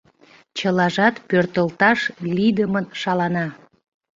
Чылажат 0.57 1.15
пӧртылташ 1.29 1.99
лийдымын 2.35 2.85
шалана. 3.01 3.47